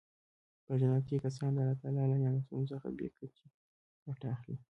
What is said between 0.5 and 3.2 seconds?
په جنت کې کسان د الله تعالی له نعمتونو څخه بې